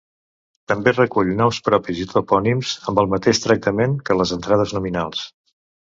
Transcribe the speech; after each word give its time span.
També 0.71 0.93
recull 0.95 1.29
noms 1.41 1.59
propis 1.67 2.01
i 2.05 2.09
topònims, 2.15 2.73
amb 2.91 3.05
el 3.05 3.13
mateix 3.15 3.45
tractament 3.47 3.97
que 4.09 4.21
les 4.23 4.37
entrades 4.41 4.79
nominals. 4.81 5.29